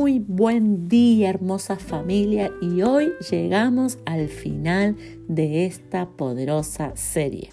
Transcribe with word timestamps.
Muy 0.00 0.18
buen 0.18 0.88
día, 0.88 1.28
hermosa 1.28 1.76
familia, 1.76 2.50
y 2.62 2.80
hoy 2.80 3.12
llegamos 3.30 3.98
al 4.06 4.28
final 4.28 4.96
de 5.28 5.66
esta 5.66 6.08
poderosa 6.08 6.96
serie 6.96 7.50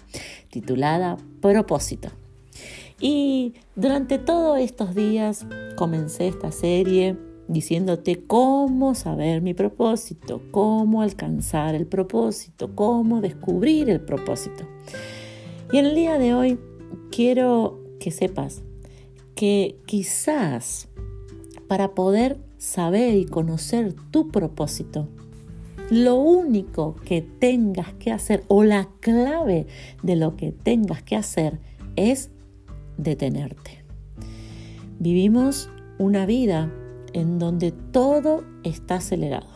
titulada 0.48 1.18
Propósito. 1.42 2.08
Y 2.98 3.52
durante 3.76 4.16
todos 4.16 4.58
estos 4.60 4.94
días 4.94 5.44
comencé 5.76 6.28
esta 6.28 6.50
serie 6.50 7.18
diciéndote 7.48 8.24
cómo 8.26 8.94
saber 8.94 9.42
mi 9.42 9.52
propósito, 9.52 10.40
cómo 10.50 11.02
alcanzar 11.02 11.74
el 11.74 11.86
propósito, 11.86 12.74
cómo 12.74 13.20
descubrir 13.20 13.90
el 13.90 14.00
propósito. 14.00 14.66
Y 15.70 15.76
en 15.76 15.84
el 15.84 15.94
día 15.94 16.18
de 16.18 16.32
hoy 16.32 16.58
quiero 17.10 17.78
que 18.00 18.10
sepas 18.10 18.62
que 19.34 19.76
quizás 19.84 20.88
para 21.68 21.94
poder 21.94 22.38
saber 22.56 23.14
y 23.14 23.26
conocer 23.26 23.94
tu 24.10 24.28
propósito. 24.28 25.08
Lo 25.90 26.16
único 26.16 26.96
que 26.96 27.22
tengas 27.22 27.94
que 27.94 28.10
hacer 28.10 28.44
o 28.48 28.64
la 28.64 28.88
clave 29.00 29.66
de 30.02 30.16
lo 30.16 30.36
que 30.36 30.52
tengas 30.52 31.02
que 31.02 31.16
hacer 31.16 31.60
es 31.96 32.30
detenerte. 32.96 33.84
Vivimos 34.98 35.70
una 35.98 36.26
vida 36.26 36.72
en 37.12 37.38
donde 37.38 37.72
todo 37.72 38.44
está 38.64 38.96
acelerado, 38.96 39.48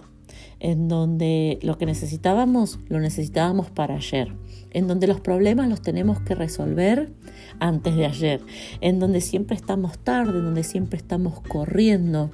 en 0.62 0.86
donde 0.86 1.58
lo 1.62 1.76
que 1.76 1.86
necesitábamos 1.86 2.78
lo 2.88 3.00
necesitábamos 3.00 3.68
para 3.68 3.96
ayer, 3.96 4.32
en 4.70 4.86
donde 4.86 5.08
los 5.08 5.20
problemas 5.20 5.68
los 5.68 5.82
tenemos 5.82 6.20
que 6.20 6.36
resolver 6.36 7.12
antes 7.58 7.96
de 7.96 8.06
ayer, 8.06 8.40
en 8.80 9.00
donde 9.00 9.20
siempre 9.20 9.56
estamos 9.56 9.98
tarde, 9.98 10.38
en 10.38 10.44
donde 10.44 10.62
siempre 10.62 10.98
estamos 10.98 11.40
corriendo. 11.40 12.30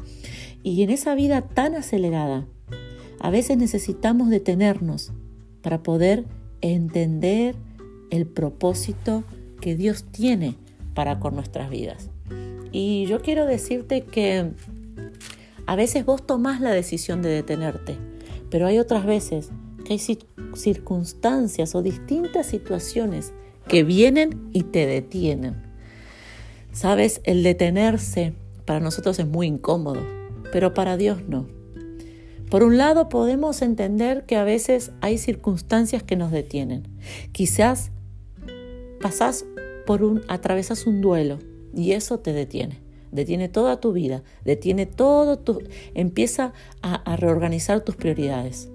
Y 0.62 0.82
en 0.82 0.90
esa 0.90 1.14
vida 1.14 1.40
tan 1.40 1.74
acelerada, 1.74 2.46
a 3.18 3.30
veces 3.30 3.56
necesitamos 3.56 4.28
detenernos 4.28 5.10
para 5.62 5.82
poder 5.82 6.26
entender 6.60 7.56
el 8.10 8.26
propósito 8.26 9.24
que 9.62 9.74
Dios 9.74 10.04
tiene 10.04 10.56
para 10.92 11.18
con 11.18 11.34
nuestras 11.34 11.70
vidas. 11.70 12.10
Y 12.72 13.06
yo 13.06 13.22
quiero 13.22 13.46
decirte 13.46 14.02
que 14.02 14.52
a 15.64 15.76
veces 15.76 16.04
vos 16.04 16.26
tomás 16.26 16.60
la 16.60 16.72
decisión 16.72 17.22
de 17.22 17.30
detenerte, 17.30 17.96
pero 18.50 18.66
hay 18.66 18.78
otras 18.78 19.06
veces 19.06 19.50
que 19.84 19.94
hay 19.94 20.18
circunstancias 20.54 21.74
o 21.74 21.82
distintas 21.82 22.46
situaciones 22.46 23.32
que 23.68 23.84
vienen 23.84 24.48
y 24.52 24.62
te 24.64 24.86
detienen. 24.86 25.62
Sabes, 26.72 27.20
el 27.24 27.42
detenerse 27.42 28.34
para 28.64 28.80
nosotros 28.80 29.18
es 29.18 29.26
muy 29.26 29.46
incómodo, 29.46 30.00
pero 30.52 30.74
para 30.74 30.96
Dios 30.96 31.22
no. 31.28 31.46
Por 32.50 32.62
un 32.62 32.78
lado 32.78 33.08
podemos 33.08 33.60
entender 33.60 34.24
que 34.24 34.36
a 34.36 34.44
veces 34.44 34.92
hay 35.00 35.18
circunstancias 35.18 36.02
que 36.02 36.16
nos 36.16 36.30
detienen. 36.30 36.88
Quizás 37.32 37.90
pasás 39.00 39.44
por 39.86 40.02
un, 40.02 40.22
atravesas 40.28 40.86
un 40.86 41.00
duelo 41.00 41.38
y 41.74 41.92
eso 41.92 42.18
te 42.20 42.32
detiene. 42.32 42.87
Detiene 43.12 43.48
toda 43.48 43.80
tu 43.80 43.92
vida, 43.92 44.22
detiene 44.44 44.86
todo 44.86 45.38
tu, 45.38 45.62
empieza 45.94 46.52
a 46.82 47.16
reorganizar 47.16 47.80
tus 47.80 47.96
prioridades. 47.96 48.70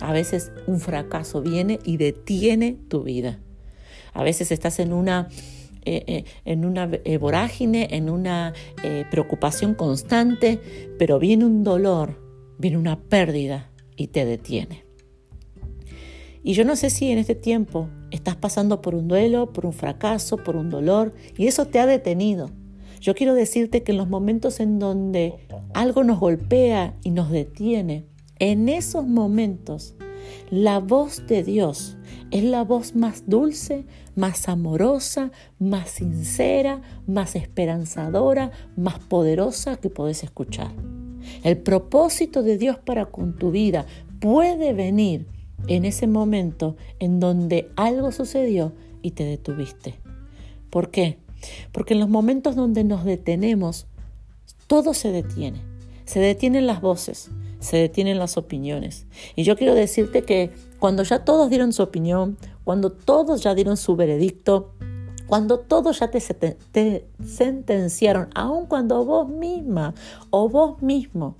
A 0.00 0.12
veces 0.12 0.52
un 0.66 0.80
fracaso 0.80 1.42
viene 1.42 1.78
y 1.84 1.96
detiene 1.96 2.76
tu 2.88 3.02
vida. 3.02 3.40
A 4.12 4.22
veces 4.22 4.52
estás 4.52 4.78
en 4.78 4.92
una, 4.92 5.28
eh, 5.84 6.04
eh, 6.06 6.24
en 6.44 6.64
una 6.64 6.90
eh, 7.04 7.18
vorágine, 7.18 7.88
en 7.92 8.10
una 8.10 8.52
preocupación 9.10 9.74
constante, 9.74 10.60
pero 10.98 11.18
viene 11.18 11.44
un 11.44 11.64
dolor, 11.64 12.20
viene 12.58 12.78
una 12.78 13.00
pérdida 13.00 13.70
y 13.96 14.08
te 14.08 14.24
detiene. 14.24 14.84
Y 16.42 16.54
yo 16.54 16.64
no 16.64 16.76
sé 16.76 16.90
si 16.90 17.10
en 17.10 17.18
este 17.18 17.34
tiempo 17.34 17.88
estás 18.10 18.36
pasando 18.36 18.80
por 18.80 18.94
un 18.94 19.08
duelo, 19.08 19.52
por 19.52 19.66
un 19.66 19.72
fracaso, 19.72 20.36
por 20.36 20.56
un 20.56 20.70
dolor, 20.70 21.12
y 21.36 21.46
eso 21.46 21.66
te 21.66 21.80
ha 21.80 21.86
detenido. 21.86 22.50
Yo 23.00 23.14
quiero 23.14 23.34
decirte 23.34 23.82
que 23.82 23.92
en 23.92 23.98
los 23.98 24.08
momentos 24.08 24.60
en 24.60 24.78
donde 24.78 25.34
algo 25.74 26.04
nos 26.04 26.18
golpea 26.18 26.96
y 27.02 27.10
nos 27.10 27.30
detiene, 27.30 28.06
en 28.38 28.68
esos 28.68 29.06
momentos, 29.06 29.94
la 30.50 30.78
voz 30.78 31.26
de 31.26 31.42
Dios 31.42 31.96
es 32.30 32.44
la 32.44 32.62
voz 32.62 32.94
más 32.94 33.24
dulce, 33.26 33.86
más 34.14 34.48
amorosa, 34.48 35.30
más 35.58 35.90
sincera, 35.90 36.82
más 37.06 37.36
esperanzadora, 37.36 38.50
más 38.76 38.98
poderosa 38.98 39.76
que 39.76 39.90
puedes 39.90 40.22
escuchar. 40.22 40.72
El 41.42 41.58
propósito 41.58 42.42
de 42.42 42.58
Dios 42.58 42.78
para 42.78 43.06
con 43.06 43.36
tu 43.36 43.50
vida 43.50 43.86
puede 44.20 44.72
venir 44.72 45.26
en 45.66 45.84
ese 45.84 46.06
momento 46.06 46.76
en 46.98 47.20
donde 47.20 47.70
algo 47.76 48.12
sucedió 48.12 48.72
y 49.02 49.12
te 49.12 49.24
detuviste. 49.24 49.94
¿Por 50.70 50.90
qué? 50.90 51.18
Porque 51.72 51.94
en 51.94 52.00
los 52.00 52.08
momentos 52.08 52.56
donde 52.56 52.84
nos 52.84 53.04
detenemos, 53.04 53.86
todo 54.66 54.94
se 54.94 55.12
detiene. 55.12 55.62
Se 56.04 56.20
detienen 56.20 56.66
las 56.66 56.80
voces, 56.80 57.30
se 57.60 57.76
detienen 57.76 58.18
las 58.18 58.36
opiniones. 58.36 59.06
Y 59.36 59.42
yo 59.42 59.56
quiero 59.56 59.74
decirte 59.74 60.22
que 60.22 60.50
cuando 60.78 61.02
ya 61.02 61.24
todos 61.24 61.50
dieron 61.50 61.72
su 61.72 61.82
opinión, 61.82 62.38
cuando 62.64 62.92
todos 62.92 63.42
ya 63.42 63.54
dieron 63.54 63.76
su 63.76 63.94
veredicto, 63.96 64.72
cuando 65.26 65.58
todos 65.58 66.00
ya 66.00 66.10
te, 66.10 66.20
te, 66.72 67.06
sentenciaron, 67.22 68.30
aun 68.34 68.66
cuando 68.66 69.04
vos 69.04 69.28
misma 69.28 69.94
o 70.30 70.48
vos 70.48 70.80
mismo 70.80 71.36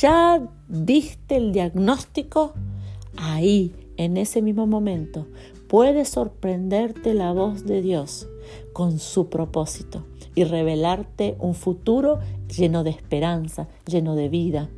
ya 0.00 0.40
diste 0.68 1.36
el 1.36 1.52
diagnóstico, 1.52 2.54
ahí, 3.16 3.74
en 3.96 4.16
ese 4.16 4.40
mismo 4.42 4.66
momento, 4.66 5.26
puede 5.72 6.04
sorprenderte 6.04 7.14
la 7.14 7.32
voz 7.32 7.64
de 7.64 7.82
Dios 7.82 8.28
con 8.72 9.00
su 9.00 9.28
propósito 9.28 10.04
y 10.36 10.44
revelarte 10.44 11.34
un 11.40 11.54
futuro 11.54 12.20
lleno 12.46 12.84
de 12.84 12.90
esperanza, 12.90 13.66
lleno 13.86 14.14
de 14.14 14.28
vida, 14.28 14.68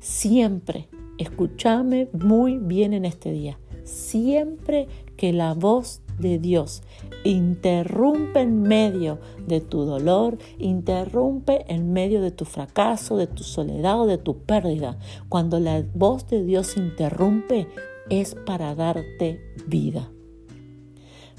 Siempre, 0.00 0.88
escúchame 1.18 2.08
muy 2.12 2.56
bien 2.56 2.92
en 2.92 3.04
este 3.04 3.32
día, 3.32 3.58
siempre 3.84 4.86
que 5.16 5.32
la 5.32 5.54
voz 5.54 6.02
de 6.18 6.38
Dios 6.38 6.82
interrumpe 7.24 8.40
en 8.40 8.62
medio 8.62 9.18
de 9.46 9.60
tu 9.60 9.84
dolor, 9.84 10.38
interrumpe 10.58 11.64
en 11.68 11.92
medio 11.92 12.20
de 12.22 12.30
tu 12.30 12.44
fracaso, 12.44 13.16
de 13.16 13.26
tu 13.26 13.42
soledad 13.42 14.00
o 14.00 14.06
de 14.06 14.18
tu 14.18 14.38
pérdida. 14.38 14.98
Cuando 15.28 15.58
la 15.58 15.84
voz 15.94 16.28
de 16.28 16.44
Dios 16.44 16.76
interrumpe 16.76 17.66
es 18.10 18.34
para 18.34 18.74
darte 18.74 19.40
vida. 19.66 20.10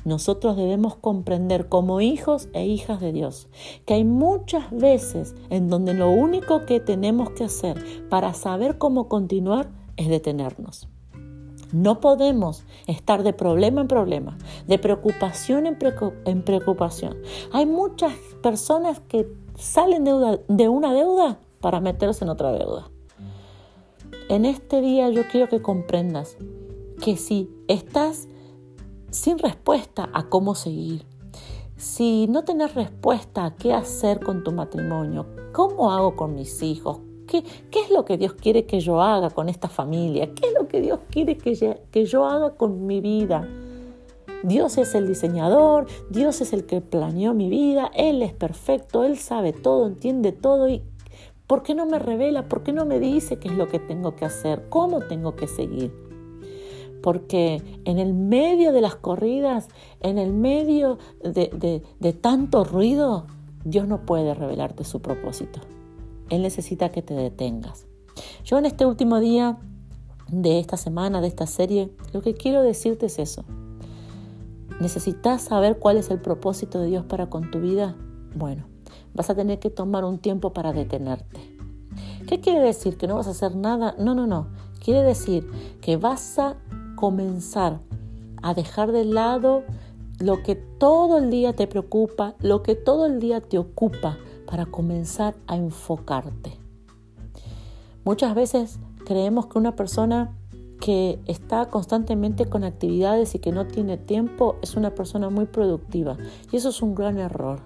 Nosotros 0.06 0.56
debemos 0.56 0.96
comprender 0.96 1.68
como 1.68 2.00
hijos 2.00 2.48
e 2.54 2.66
hijas 2.66 3.02
de 3.02 3.12
Dios 3.12 3.50
que 3.86 3.96
hay 3.96 4.06
muchas 4.06 4.72
veces 4.72 5.36
en 5.50 5.70
donde 5.70 5.94
lo 5.94 6.10
único 6.10 6.66
que 6.66 6.80
tenemos 6.80 7.32
que 7.32 7.44
hacer 7.44 8.08
para 8.10 8.34
saber 8.34 8.78
cómo 8.78 9.10
continuar 9.10 9.70
es 9.98 10.08
detenernos. 10.08 10.88
No 11.72 12.00
podemos 12.00 12.64
estar 12.88 13.22
de 13.22 13.34
problema 13.34 13.82
en 13.82 13.88
problema, 13.88 14.38
de 14.66 14.80
preocupación 14.80 15.68
en, 15.68 16.42
preocupación. 16.44 17.18
Hay 17.52 17.68
muchas 17.68 18.14
personas 18.42 19.02
que 19.02 19.28
salen 19.56 20.04
de 20.04 20.70
una 20.70 20.94
deuda 20.94 21.40
para 21.60 21.80
meterse 21.80 22.24
en 22.24 22.30
otra 22.30 22.52
deuda. 22.54 22.90
En 24.30 24.46
este 24.46 24.82
día 24.82 25.10
yo 25.10 25.24
quiero 25.32 25.48
que 25.50 25.62
comprendas 25.62 26.38
si 27.18 27.50
estás 27.68 28.28
sin 29.12 29.40
respuesta 29.40 30.10
a 30.14 30.30
cómo 30.30 30.56
seguir. 30.56 31.06
Si 31.78 32.28
no 32.28 32.44
tenés 32.44 32.76
respuesta 32.76 33.46
a 33.46 33.56
qué 33.56 33.74
hacer 33.74 34.20
con 34.20 34.44
tu 34.44 34.52
matrimonio, 34.52 35.28
cómo 35.54 35.92
hago 35.92 36.16
con 36.16 36.36
mis 36.36 36.62
hijos, 36.62 37.00
¿Qué, 37.26 37.44
¿Qué, 37.70 37.82
es 37.82 37.92
lo 37.92 38.06
que 38.06 38.18
Dios 38.18 38.34
quiere 38.34 38.66
que 38.66 38.80
yo 38.80 39.04
haga 39.04 39.30
con 39.30 39.50
esta 39.50 39.68
familia? 39.68 40.34
¿Qué 40.34 40.48
es 40.48 40.54
lo 40.60 40.68
que 40.68 40.82
Dios 40.82 41.00
quiere 41.12 41.38
que 41.38 41.54
yo, 41.54 41.76
que 41.92 42.06
yo 42.06 42.26
haga 42.26 42.56
con 42.56 42.88
mi 42.88 43.02
vida? 43.02 43.48
Dios 44.42 44.78
es 44.80 44.96
el 44.96 45.08
diseñador, 45.08 45.86
Dios 46.10 46.42
es 46.42 46.54
el 46.54 46.66
que 46.66 46.82
planeó 46.82 47.36
mi 47.36 47.50
vida, 47.50 47.92
Él 47.94 48.24
es 48.24 48.34
perfecto, 48.34 49.04
Él 49.04 49.18
sabe 49.18 49.54
todo, 49.54 49.86
entiende 49.86 50.32
todo 50.32 50.70
y 50.70 50.82
¿por 51.46 51.62
qué 51.62 51.76
no 51.76 51.86
me 51.86 52.00
revela? 52.00 52.48
¿Por 52.48 52.64
qué 52.64 52.74
no 52.74 52.86
me 52.86 53.00
dice 53.00 53.38
qué 53.38 53.50
es 53.50 53.58
lo 53.58 53.68
que 53.68 53.80
tengo 53.80 54.16
que 54.16 54.26
hacer? 54.26 54.68
¿Cómo 54.70 55.02
tengo 55.02 55.36
que 55.36 55.48
seguir? 55.48 56.09
Porque 57.02 57.62
en 57.86 58.00
el 58.00 58.14
medio 58.14 58.72
de 58.72 58.82
las 58.82 58.96
corridas, 58.96 59.68
en 60.02 60.18
el 60.18 60.34
medio 60.34 60.98
de, 61.24 62.18
tanto 62.22 62.64
ruido, 62.64 63.28
Dios 63.64 63.88
no 63.88 64.06
puede 64.06 64.34
revelarte 64.34 64.84
su 64.84 65.02
propósito. 65.02 65.60
Él 66.30 66.42
necesita 66.42 66.90
que 66.90 67.02
te 67.02 67.14
detengas. 67.14 67.86
Yo 68.44 68.58
en 68.58 68.66
este 68.66 68.86
último 68.86 69.20
día 69.20 69.58
de 70.32 70.60
esta 70.60 70.78
semana, 70.78 71.22
de 71.22 71.28
esta 71.28 71.48
serie, 71.48 71.92
lo 72.14 72.22
que 72.22 72.34
quiero 72.34 72.62
decirte 72.62 73.08
es 73.08 73.20
eso. 73.20 73.46
¿Necesitas 74.80 75.42
saber 75.42 75.80
cuál 75.80 75.98
es 75.98 76.10
el 76.10 76.22
propósito 76.22 76.80
de 76.80 76.88
Dios 76.88 77.06
para 77.06 77.30
con 77.30 77.52
tu 77.52 77.60
vida? 77.60 77.96
Bueno, 78.36 78.66
vas 79.14 79.30
a 79.30 79.36
tener 79.36 79.60
que 79.60 79.70
tomar 79.70 80.06
un 80.06 80.20
tiempo 80.20 80.54
para 80.54 80.72
detenerte. 80.72 81.60
¿Qué 82.28 82.40
quiere 82.40 82.60
decir? 82.62 82.98
¿Que 82.98 83.08
no 83.08 83.16
vas 83.16 83.28
a 83.28 83.32
hacer 83.32 83.56
nada? 83.56 83.96
No, 83.98 84.14
no, 84.14 84.28
no. 84.28 84.48
Quiere 84.84 85.02
decir 85.02 85.50
que 85.82 85.98
vas 85.98 86.40
a 86.40 86.56
comenzar 87.00 87.80
a 88.42 88.54
dejar 88.54 88.92
de 88.92 89.06
lado 89.06 89.64
lo 90.20 90.44
que 90.44 90.56
todo 90.56 91.18
el 91.18 91.30
día 91.30 91.56
te 91.56 91.66
preocupa, 91.66 92.36
lo 92.42 92.62
que 92.62 92.76
todo 92.76 93.06
el 93.06 93.22
día 93.22 93.40
te 93.40 93.58
ocupa 93.58 94.18
para 94.46 94.66
comenzar 94.66 95.34
a 95.48 95.56
enfocarte. 95.56 96.58
Muchas 98.04 98.36
veces 98.36 98.80
creemos 99.06 99.48
que 99.48 99.58
una 99.58 99.78
persona 99.78 100.36
que 100.82 101.20
está 101.26 101.68
constantemente 101.68 102.48
con 102.48 102.66
actividades 102.66 103.34
y 103.34 103.40
que 103.40 103.54
no 103.54 103.66
tiene 103.66 103.96
tiempo 103.96 104.58
es 104.62 104.76
una 104.76 104.94
persona 104.94 105.30
muy 105.30 105.46
productiva 105.46 106.18
y 106.52 106.58
eso 106.58 106.68
es 106.68 106.82
un 106.82 106.96
gran 106.96 107.18
error. 107.18 107.62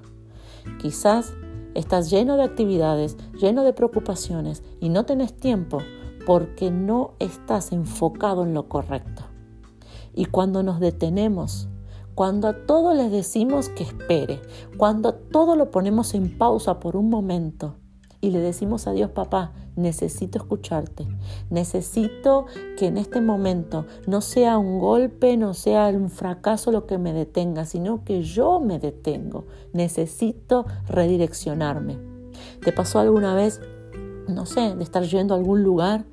Quizás 0.80 1.34
estás 1.74 2.12
lleno 2.12 2.38
de 2.38 2.44
actividades, 2.44 3.18
lleno 3.34 3.64
de 3.64 3.74
preocupaciones 3.74 4.62
y 4.80 4.90
no 4.90 5.06
tenés 5.08 5.34
tiempo 5.34 5.80
porque 6.26 6.72
no 6.72 7.14
estás 7.20 7.72
enfocado 7.72 8.44
en 8.44 8.54
lo 8.54 8.70
correcto. 8.70 9.24
Y 10.14 10.26
cuando 10.26 10.64
nos 10.64 10.80
detenemos, 10.80 11.68
cuando 12.16 12.48
a 12.48 12.66
todo 12.66 12.94
les 12.94 13.12
decimos 13.12 13.70
que 13.70 13.84
espere, 13.84 14.42
cuando 14.78 15.14
todo 15.14 15.56
lo 15.56 15.72
ponemos 15.72 16.14
en 16.14 16.38
pausa 16.38 16.80
por 16.80 16.96
un 16.96 17.10
momento 17.10 17.76
y 18.22 18.30
le 18.30 18.40
decimos 18.40 18.86
a 18.88 18.94
Dios, 18.94 19.10
papá, 19.12 19.52
necesito 19.76 20.38
escucharte, 20.38 21.08
necesito 21.50 22.46
que 22.78 22.86
en 22.86 22.98
este 22.98 23.20
momento 23.20 23.86
no 24.06 24.22
sea 24.22 24.60
un 24.60 24.80
golpe, 24.80 25.36
no 25.38 25.54
sea 25.56 25.88
un 25.88 26.10
fracaso 26.10 26.72
lo 26.72 26.86
que 26.86 27.00
me 27.00 27.14
detenga, 27.14 27.66
sino 27.66 28.04
que 28.04 28.22
yo 28.22 28.60
me 28.60 28.78
detengo, 28.78 29.46
necesito 29.74 30.66
redireccionarme. 30.88 31.98
¿Te 32.64 32.72
pasó 32.72 33.00
alguna 33.00 33.34
vez, 33.34 33.60
no 34.28 34.46
sé, 34.46 34.76
de 34.76 34.84
estar 34.84 35.04
yendo 35.04 35.34
a 35.34 35.38
algún 35.38 35.64
lugar 35.64 36.06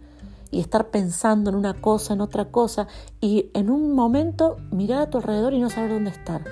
y 0.50 0.60
estar 0.60 0.90
pensando 0.90 1.50
en 1.50 1.56
una 1.56 1.74
cosa, 1.74 2.14
en 2.14 2.20
otra 2.20 2.46
cosa, 2.46 2.88
y 3.20 3.50
en 3.54 3.70
un 3.70 3.94
momento 3.94 4.56
mirar 4.70 5.02
a 5.02 5.10
tu 5.10 5.18
alrededor 5.18 5.54
y 5.54 5.60
no 5.60 5.70
saber 5.70 5.90
dónde 5.90 6.10
estar. 6.10 6.44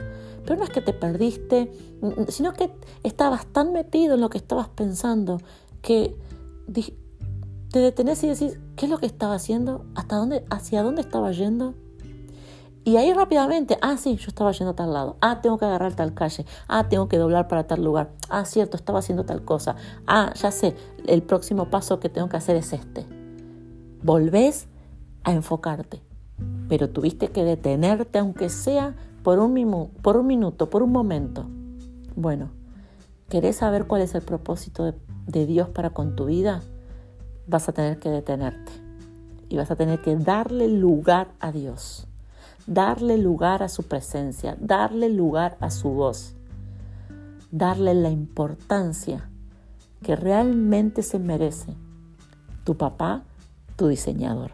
Pero 0.45 0.57
no 0.57 0.65
es 0.65 0.71
que 0.71 0.81
te 0.81 0.93
perdiste, 0.93 1.73
sino 2.29 2.53
que 2.53 2.73
estabas 3.03 3.47
tan 3.47 3.73
metido 3.73 4.15
en 4.15 4.21
lo 4.21 4.31
que 4.31 4.39
estabas 4.39 4.69
pensando 4.69 5.39
que 5.83 6.17
te 7.71 7.79
detenés 7.79 8.23
y 8.25 8.29
decís, 8.29 8.59
¿qué 8.77 8.87
es 8.87 8.91
lo 8.91 8.99
que 8.99 9.07
estaba 9.07 9.35
haciendo? 9.35 9.85
¿Hasta 9.95 10.17
dónde, 10.17 10.45
hacia 10.49 10.83
dónde 10.83 11.03
estaba 11.03 11.33
yendo? 11.33 11.75
Y 12.85 12.97
ahí 12.97 13.13
rápidamente, 13.13 13.77
ah, 13.83 13.99
sí, 13.99 14.17
yo 14.17 14.29
estaba 14.29 14.53
yendo 14.53 14.71
a 14.71 14.77
tal 14.77 14.95
lado. 14.95 15.17
Ah, 15.21 15.43
tengo 15.43 15.59
que 15.59 15.67
agarrar 15.67 15.95
tal 15.95 16.15
calle. 16.15 16.47
Ah, 16.69 16.89
tengo 16.89 17.09
que 17.09 17.19
doblar 17.19 17.47
para 17.47 17.67
tal 17.67 17.85
lugar. 17.85 18.13
Ah, 18.31 18.47
cierto, 18.47 18.79
estaba 18.79 19.01
haciendo 19.01 19.25
tal 19.25 19.45
cosa. 19.45 19.77
Ah, 20.07 20.33
ya 20.35 20.51
sé, 20.51 20.75
el 21.07 21.23
próximo 21.23 21.69
paso 21.69 22.01
que 22.01 22.09
tengo 22.09 22.31
que 22.31 22.39
hacer 22.39 22.57
es 22.57 22.73
este 22.73 23.18
volvés 24.03 24.69
a 25.25 25.33
enfocarte. 25.33 26.01
Pero 26.69 26.91
tuviste 26.91 27.29
que 27.29 27.45
detenerte, 27.45 28.19
aunque 28.19 28.49
sea 28.49 28.95
por 29.23 29.39
un, 29.39 29.91
por 30.03 30.17
un 30.17 30.27
minuto, 30.27 30.71
por 30.71 30.83
un 30.83 30.93
momento. 30.93 31.47
Bueno, 32.15 32.51
¿querés 33.29 33.57
saber 33.57 33.87
cuál 33.87 34.03
es 34.03 34.15
el 34.15 34.23
propósito 34.23 34.85
de, 34.85 34.95
de 35.27 35.47
Dios 35.47 35.69
para 35.69 35.91
con 35.91 36.17
tu 36.17 36.27
vida? 36.27 36.63
Vas 37.47 37.69
a 37.69 37.73
tener 37.73 37.99
que 37.99 38.11
detenerte 38.11 38.73
y 39.49 39.57
vas 39.57 39.71
a 39.71 39.77
tener 39.77 40.01
que 40.01 40.17
darle 40.17 40.69
lugar 40.69 41.29
a 41.41 41.53
Dios, 41.53 42.07
darle 42.67 43.19
lugar 43.19 43.63
a 43.63 43.69
su 43.69 43.85
presencia, 43.85 44.57
darle 44.61 45.09
lugar 45.09 45.57
a 45.61 45.71
su 45.71 45.91
voz, 45.91 46.35
darle 47.51 47.95
la 47.95 48.11
importancia 48.11 49.31
que 50.03 50.17
realmente 50.17 51.03
se 51.03 51.19
merece 51.19 51.75
tu 52.65 52.77
papá 52.77 53.25
tu 53.79 53.89
diseñador. 53.89 54.51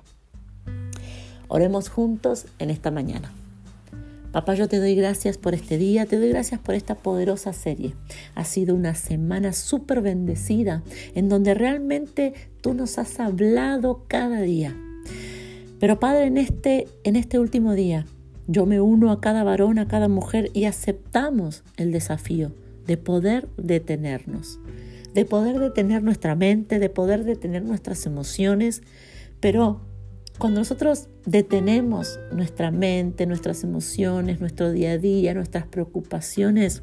Oremos 1.49 1.89
juntos 1.89 2.47
en 2.61 2.71
esta 2.71 2.93
mañana. 2.93 3.33
Papá, 4.33 4.55
yo 4.55 4.69
te 4.69 4.79
doy 4.79 4.95
gracias 4.97 5.39
por 5.39 5.55
este 5.55 5.79
día, 5.79 6.07
te 6.07 6.19
doy 6.19 6.29
gracias 6.29 6.61
por 6.61 6.75
esta 6.75 6.97
poderosa 6.97 7.53
serie. 7.53 7.95
Ha 8.35 8.45
sido 8.45 8.75
una 8.75 8.95
semana 8.95 9.53
súper 9.53 10.03
bendecida 10.03 10.83
en 11.15 11.29
donde 11.29 11.55
realmente 11.55 12.35
tú 12.61 12.75
nos 12.75 12.99
has 12.99 13.19
hablado 13.19 14.05
cada 14.09 14.41
día. 14.41 14.77
Pero 15.81 16.01
Padre, 16.01 16.27
en 16.27 16.37
este, 16.37 16.89
en 17.05 17.17
este 17.17 17.39
último 17.39 17.75
día, 17.75 18.07
yo 18.47 18.67
me 18.67 18.81
uno 18.81 19.11
a 19.11 19.21
cada 19.21 19.45
varón, 19.45 19.79
a 19.79 19.89
cada 19.89 20.09
mujer 20.09 20.51
y 20.53 20.65
aceptamos 20.65 21.63
el 21.77 21.93
desafío 21.93 22.53
de 22.87 22.97
poder 22.97 23.49
detenernos, 23.57 24.59
de 25.15 25.25
poder 25.25 25.61
detener 25.61 26.03
nuestra 26.03 26.35
mente, 26.35 26.79
de 26.79 26.91
poder 26.91 27.25
detener 27.25 27.63
nuestras 27.63 28.05
emociones, 28.05 28.83
pero 29.45 29.79
cuando 30.39 30.61
nosotros 30.61 31.11
detenemos 31.27 32.19
nuestra 32.33 32.71
mente, 32.71 33.27
nuestras 33.27 33.63
emociones, 33.63 34.41
nuestro 34.41 34.73
día 34.73 34.93
a 34.93 34.99
día, 34.99 35.35
nuestras 35.35 35.67
preocupaciones, 35.67 36.83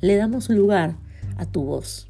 le 0.00 0.16
damos 0.16 0.50
lugar 0.50 0.96
a 1.36 1.46
tu 1.46 1.62
voz. 1.62 2.08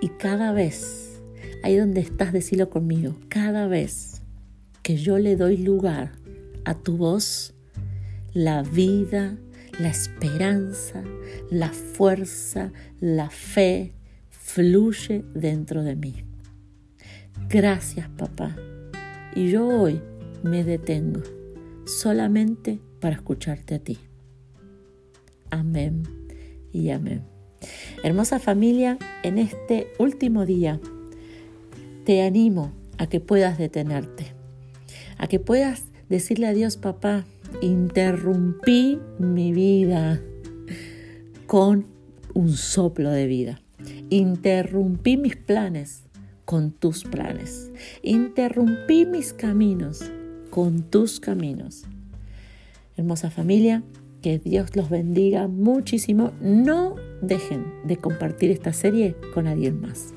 Y 0.00 0.10
cada 0.10 0.52
vez, 0.52 1.20
ahí 1.64 1.76
donde 1.76 2.00
estás, 2.00 2.32
decilo 2.32 2.70
conmigo, 2.70 3.16
cada 3.28 3.66
vez 3.66 4.22
que 4.84 4.98
yo 4.98 5.18
le 5.18 5.34
doy 5.34 5.56
lugar 5.56 6.12
a 6.64 6.74
tu 6.74 6.96
voz, 6.96 7.54
la 8.34 8.62
vida, 8.62 9.36
la 9.80 9.88
esperanza, 9.88 11.02
la 11.50 11.70
fuerza, 11.70 12.70
la 13.00 13.30
fe 13.30 13.94
fluye 14.30 15.24
dentro 15.34 15.82
de 15.82 15.96
mí. 15.96 16.24
Gracias 17.48 18.08
papá. 18.08 18.56
Y 19.34 19.50
yo 19.50 19.66
hoy 19.66 20.00
me 20.42 20.64
detengo 20.64 21.22
solamente 21.86 22.80
para 23.00 23.16
escucharte 23.16 23.74
a 23.76 23.78
ti. 23.78 23.98
Amén 25.50 26.02
y 26.72 26.90
amén. 26.90 27.22
Hermosa 28.02 28.38
familia, 28.38 28.98
en 29.22 29.38
este 29.38 29.88
último 29.98 30.44
día 30.46 30.80
te 32.04 32.22
animo 32.22 32.72
a 32.98 33.06
que 33.06 33.20
puedas 33.20 33.58
detenerte, 33.58 34.26
a 35.16 35.26
que 35.26 35.40
puedas 35.40 35.84
decirle 36.08 36.46
a 36.46 36.52
Dios, 36.52 36.76
papá, 36.76 37.24
interrumpí 37.62 38.98
mi 39.18 39.52
vida 39.52 40.20
con 41.46 41.86
un 42.34 42.52
soplo 42.52 43.10
de 43.10 43.26
vida. 43.26 43.60
Interrumpí 44.10 45.16
mis 45.16 45.36
planes 45.36 46.04
con 46.44 46.72
tus 46.72 47.04
planes. 47.04 47.70
Interrumpí 48.02 49.06
mis 49.06 49.32
caminos 49.32 50.10
con 50.50 50.82
tus 50.82 51.18
caminos. 51.18 51.84
Hermosa 52.96 53.30
familia, 53.30 53.82
que 54.22 54.38
Dios 54.38 54.76
los 54.76 54.88
bendiga 54.88 55.48
muchísimo. 55.48 56.32
No 56.40 56.94
dejen 57.20 57.64
de 57.84 57.96
compartir 57.96 58.50
esta 58.50 58.72
serie 58.72 59.16
con 59.34 59.46
alguien 59.46 59.80
más. 59.80 60.14